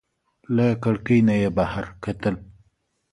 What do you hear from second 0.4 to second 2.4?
له کړکۍ نه یې بهر کتل.